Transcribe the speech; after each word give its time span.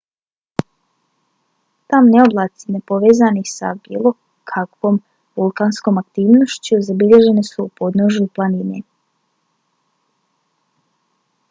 tamni 1.89 2.17
oblaci 2.25 2.65
nepovezani 2.75 3.43
sa 3.55 3.67
bilo 3.83 4.09
kakvom 4.53 4.95
vulkanskom 5.41 5.95
aktivnošću 6.03 6.81
zabilježeni 6.89 7.47
su 7.53 7.61
u 7.67 7.71
podnožju 7.81 8.29
planine 8.35 8.83